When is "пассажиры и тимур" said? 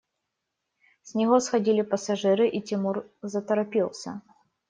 1.83-3.05